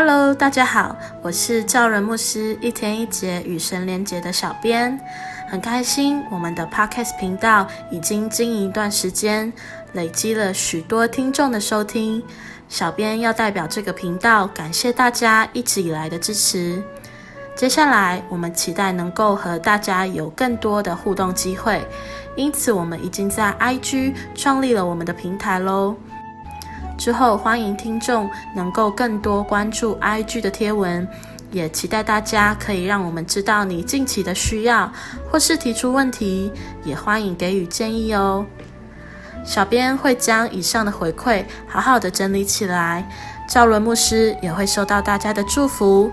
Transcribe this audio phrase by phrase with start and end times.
[0.00, 4.96] Hello，大家好，我是赵伦牧师一天一节与神连结的小编，
[5.48, 9.52] 很开心我们的 Podcast 频道已经经营一段时间，
[9.94, 12.22] 累积了许多听众的收听。
[12.68, 16.80] 小编要代表这个频道感谢大家一直以来的支持。
[17.56, 21.84] 接下来我们期待能够和大家有更多的互动机会，
[22.36, 25.96] 因此我们已经在 IG 创立了我们的平台喽。
[26.98, 31.06] 之后，欢迎听众能够更多关注 IG 的贴文，
[31.52, 34.92] 也期待大家可以让我们知道你近期的需要，
[35.30, 36.52] 或是提出问题，
[36.84, 38.44] 也欢迎给予建议哦。
[39.44, 43.08] 小编会将以上的回馈好好的整理起来，
[43.48, 46.10] 赵伦牧师也会收到大家的祝福。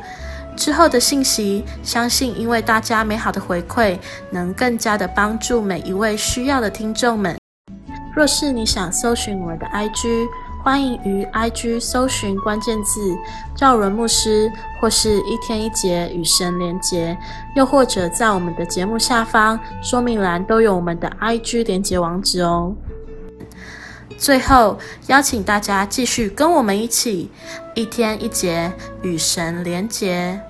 [0.56, 3.98] 之后的信息，相信因为大家美好的回馈，
[4.30, 7.36] 能更加的帮助每一位需要的听众们。
[8.16, 10.26] 若是你想搜寻我的 IG，
[10.66, 13.16] 欢迎于 IG 搜寻关键字
[13.56, 17.16] “赵伦牧师”或是一天一节与神连结，
[17.56, 22.76] 又或者在我们的节目下方说明栏都有我们的 IG 连结网址哦。
[24.18, 27.30] 最后，邀请大家继续跟我们一起
[27.76, 30.42] 一天一节与神连结。